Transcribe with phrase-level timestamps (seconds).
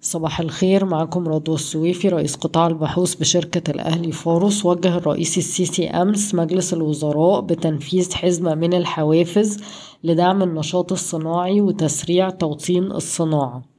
[0.00, 6.34] صباح الخير معكم رضوى السويفي رئيس قطاع البحوث بشركة الأهلي فاروس وجه الرئيس السيسي أمس
[6.34, 9.60] مجلس الوزراء بتنفيذ حزمة من الحوافز
[10.04, 13.77] لدعم النشاط الصناعي وتسريع توطين الصناعة.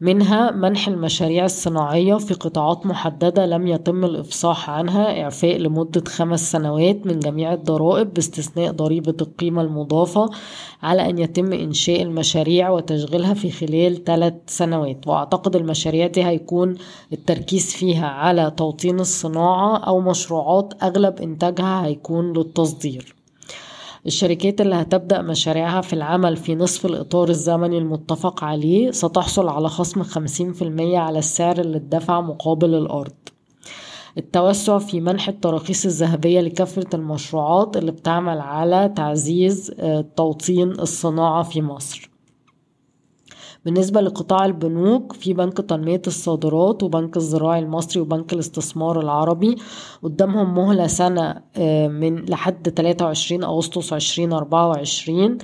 [0.00, 7.06] منها منح المشاريع الصناعية في قطاعات محددة لم يتم الإفصاح عنها إعفاء لمدة خمس سنوات
[7.06, 10.30] من جميع الضرائب باستثناء ضريبة القيمة المضافة
[10.82, 15.06] على أن يتم إنشاء المشاريع وتشغيلها في خلال ثلاث سنوات.
[15.06, 16.74] وأعتقد المشاريع دي هيكون
[17.12, 23.15] التركيز فيها على توطين الصناعة أو مشروعات أغلب إنتاجها هيكون للتصدير.
[24.06, 30.02] الشركات اللي هتبدأ مشاريعها في العمل في نصف الإطار الزمني المتفق عليه ستحصل على خصم
[30.02, 30.08] 50%
[30.80, 33.12] على السعر اللي اتدفع مقابل الأرض.
[34.18, 41.62] التوسع في منح التراخيص الذهبية لكافة المشروعات اللي بتعمل على تعزيز آه، توطين الصناعة في
[41.62, 42.10] مصر.
[43.66, 49.56] بالنسبة لقطاع البنوك في بنك تنمية الصادرات وبنك الزراعي المصري وبنك الاستثمار العربي
[50.02, 55.38] قدامهم مهلة سنة آه، من لحد 23 أغسطس 2024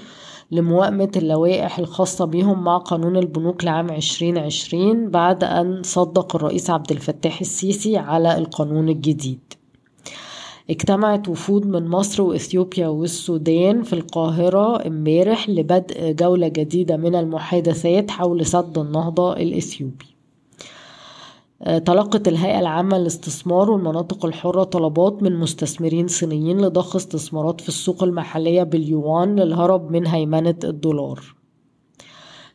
[0.51, 7.41] لموائمة اللوائح الخاصة بهم مع قانون البنوك لعام 2020 بعد أن صدق الرئيس عبد الفتاح
[7.41, 9.62] السيسي على القانون الجديد.
[10.71, 18.47] اجتمعت وفود من مصر وإثيوبيا والسودان في القاهرة امبارح لبدء جولة جديدة من المحادثات حول
[18.47, 20.07] سد النهضة الإثيوبي.
[21.63, 28.03] آه، تلقت الهيئة العامة للاستثمار والمناطق الحرة طلبات من مستثمرين صينيين لضخ استثمارات في السوق
[28.03, 31.21] المحلية باليوان للهرب من هيمنة الدولار.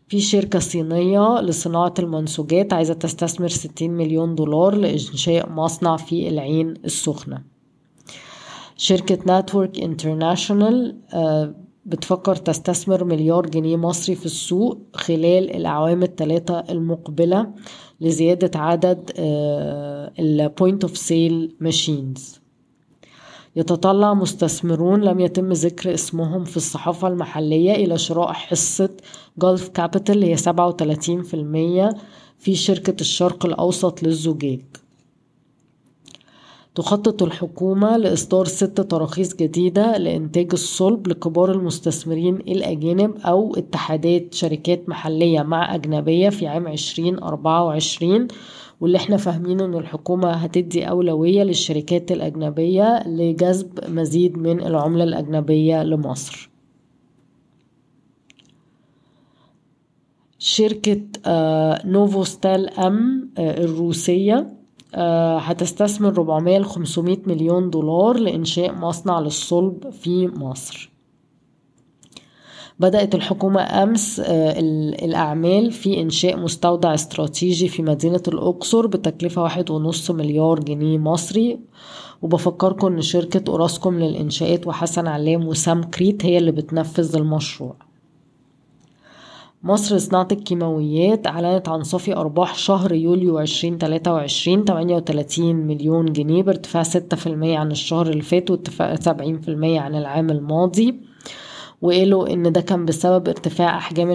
[0.08, 7.57] في شركة صينية لصناعة المنسوجات عايزة تستثمر 60 مليون دولار لإنشاء مصنع في العين السخنة.
[8.78, 17.54] شركة Network International آه، بتفكر تستثمر مليار جنيه مصري في السوق خلال الأعوام الثلاثة المقبلة
[18.02, 19.12] لزيادة عدد
[20.20, 22.40] ال point of sale machines
[23.56, 28.90] يتطلع مستثمرون لم يتم ذكر اسمهم في الصحافة المحلية إلى شراء حصة
[29.38, 31.96] Gulf Capital هي 37%
[32.38, 34.62] في شركة الشرق الأوسط للزجاج.
[36.78, 45.42] تخطط الحكومة لإصدار ست تراخيص جديدة لإنتاج الصلب لكبار المستثمرين الأجانب أو اتحادات شركات محلية
[45.42, 48.28] مع أجنبية في عام 2024
[48.82, 56.50] واللي إحنا فاهمين إن الحكومة هتدي أولوية للشركات الأجنبية لجذب مزيد من العملة الأجنبية لمصر.
[60.40, 64.57] شركة آه، نوفوستال أم آه، الروسية
[65.40, 70.92] هتستثمر 400 ل 500 مليون دولار لإنشاء مصنع للصلب في مصر.
[72.80, 74.60] بدأت الحكومة أمس آه،
[75.06, 81.60] الأعمال في إنشاء مستودع استراتيجي في مدينة الأقصر بتكلفة واحد ونص مليار جنيه مصري.
[82.22, 87.76] وبفكركم إن شركة أوراسكوم للإنشاءات وحسن علام وسامكريت هي اللي بتنفذ المشروع.
[89.64, 96.88] مصر لصناعة الكيماويات أعلنت عن صافي أرباح شهر يوليو 2023 38 مليون جنيه بارتفاع 6%
[97.44, 99.10] عن الشهر اللي فات وارتفاع 70%
[99.64, 101.00] عن العام الماضي.
[101.82, 104.12] وقالوا إن ده كان بسبب ارتفاع أحجام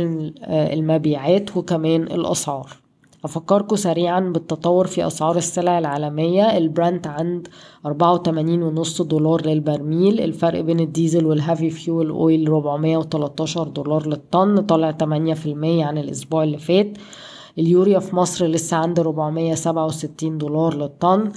[0.48, 2.81] المبيعات وكمان الأسعار.
[3.24, 6.58] أفكركم سريعا بالتطور في أسعار السلع العالمية.
[6.58, 7.48] البرنت عند
[7.86, 10.20] أربعة وتمانين ونص دولار للبرميل.
[10.20, 15.84] الفرق بين الديزل وال heavy fuel oil ربعمية وتلاتاشر دولار للطن طالع تمانية في المية
[15.84, 16.98] عن الأسبوع اللي فات.
[17.58, 21.32] اليوريا في مصر لسه عند ربعمية سبعة وستين دولار للطن.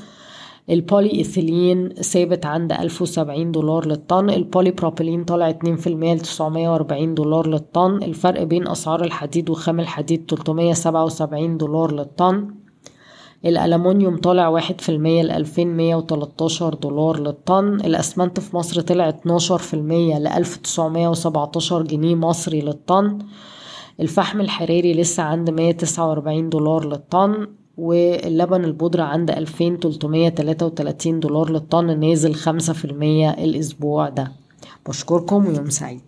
[0.69, 8.03] البولي إيثيلين ثابت عند 1070 دولار للطن البولي بروبيلين طالع 2% ل 940 دولار للطن
[8.03, 12.47] الفرق بين أسعار الحديد وخام الحديد 377 دولار للطن
[13.45, 19.57] الألمونيوم طالع واحد في المية لألفين مية وتلاتاشر دولار للطن الأسمنت في مصر طلع اتناشر
[19.57, 23.19] في المية لألف تسعمية وسبعتاشر جنيه مصري للطن
[23.99, 31.99] الفحم الحراري لسه عند مية تسعة وأربعين دولار للطن واللبن البودرة عند 2333 دولار للطن
[31.99, 32.49] نازل 5%
[33.39, 34.31] الأسبوع ده.
[34.87, 36.01] بشكركم ويوم سعيد.